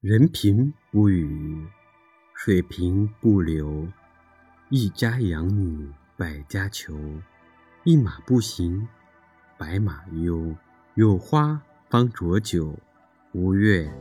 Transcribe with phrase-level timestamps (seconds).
[0.00, 1.66] 人贫不语，
[2.32, 3.88] 水平不流。
[4.68, 6.96] 一家养女百家求，
[7.82, 8.86] 一马不行，
[9.58, 10.54] 白马忧。
[10.94, 12.78] 有花方酌酒，
[13.32, 13.92] 无月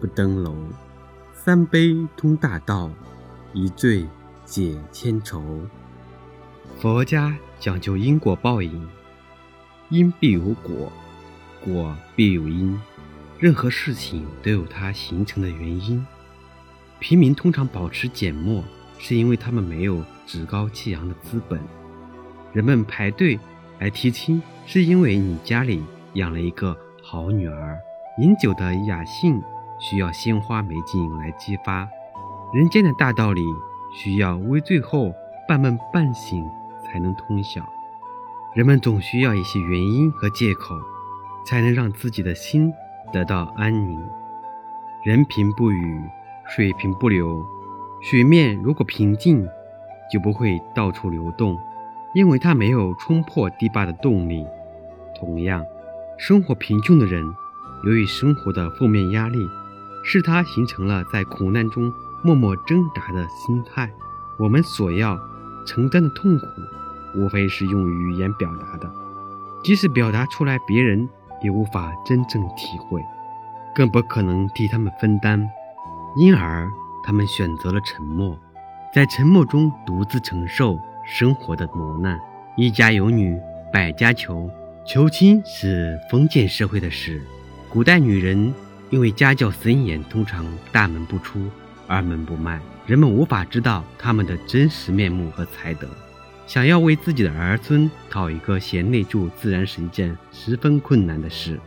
[0.00, 0.56] 不登楼。
[1.34, 2.90] 三杯通大道，
[3.52, 4.06] 一醉
[4.46, 5.68] 解千愁。
[6.78, 8.88] 佛家讲究因果报应，
[9.90, 10.90] 因必有果，
[11.62, 12.80] 果必有因。
[13.42, 16.06] 任何事情都有它形成的原因。
[17.00, 18.62] 平民通常保持缄默，
[18.98, 21.60] 是因为他们没有趾高气扬的资本。
[22.52, 23.36] 人们排队
[23.80, 27.76] 来提亲，是因为你家里养了一个好女儿。
[28.18, 29.42] 饮酒的雅兴
[29.80, 31.88] 需要鲜花美景来激发。
[32.54, 33.42] 人间的大道理
[33.92, 35.12] 需要微醉后
[35.48, 36.48] 半梦半醒
[36.84, 37.68] 才能通晓。
[38.54, 40.76] 人们总需要一些原因和借口，
[41.44, 42.72] 才能让自己的心。
[43.12, 44.02] 得到安宁。
[45.04, 46.02] 人平不语，
[46.48, 47.44] 水平不流。
[48.00, 49.46] 水面如果平静，
[50.12, 51.58] 就不会到处流动，
[52.14, 54.46] 因为它没有冲破堤坝的动力。
[55.18, 55.64] 同样，
[56.18, 57.24] 生活贫穷的人，
[57.84, 59.38] 由于生活的负面压力，
[60.04, 61.92] 使他形成了在苦难中
[62.24, 63.88] 默默挣扎的心态。
[64.38, 65.18] 我们所要
[65.66, 66.46] 承担的痛苦，
[67.16, 68.90] 无非是用语言表达的，
[69.62, 71.08] 即使表达出来，别人。
[71.42, 73.04] 也无法真正体会，
[73.74, 75.50] 更不可能替他们分担，
[76.16, 76.68] 因而
[77.04, 78.38] 他们选择了沉默，
[78.94, 82.18] 在沉默中独自承受生活的磨难。
[82.56, 83.40] 一家有女
[83.72, 84.48] 百家求，
[84.84, 87.22] 求亲是封建社会的事。
[87.68, 88.52] 古代女人
[88.90, 91.40] 因为家教森严，通常大门不出，
[91.86, 95.88] 二门不迈，人们无法知道她们的真实面目和才德。
[96.52, 101.58] 想要为自己的儿孙讨一个贤内助，自然是一件十分困难的事。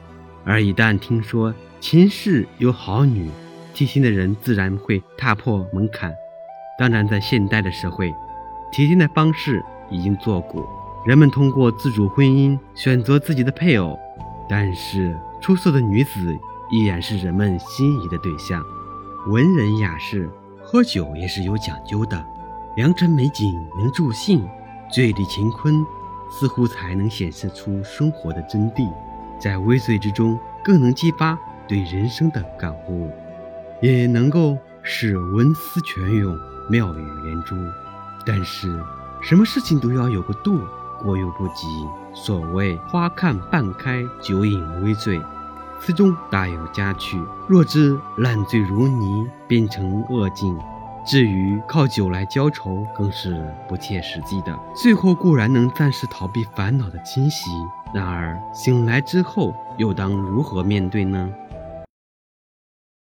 [0.43, 3.27] 而一旦听说秦氏有好女，
[3.73, 6.13] 提亲的人自然会踏破门槛。
[6.77, 8.13] 当然，在现代的社会，
[8.71, 10.63] 提亲的方式已经做过，
[11.03, 13.97] 人们通过自主婚姻选择自己的配偶。
[14.47, 16.37] 但是，出色的女子
[16.69, 18.63] 依然是人们心仪的对象。
[19.29, 20.29] 文人雅士
[20.61, 22.23] 喝酒也是有讲究的，
[22.75, 24.47] 良辰美景能助兴。
[24.95, 25.85] 醉里乾坤，
[26.29, 28.89] 似乎才能显示出生活的真谛。
[29.37, 33.11] 在微醉之中，更能激发对人生的感悟，
[33.81, 36.39] 也能够使文思泉涌，
[36.69, 37.57] 妙语连珠。
[38.25, 38.81] 但是，
[39.21, 40.61] 什么事情都要有个度，
[41.01, 41.67] 过犹不及。
[42.13, 45.21] 所谓“花看半开，酒饮微醉”，
[45.77, 47.21] 此中大有佳趣。
[47.49, 50.57] 若知烂醉如泥，变成恶境。
[51.05, 54.57] 至于靠酒来浇愁，更是不切实际的。
[54.75, 57.51] 最后固然能暂时逃避烦恼的侵袭，
[57.93, 61.29] 然而醒来之后又当如何面对呢？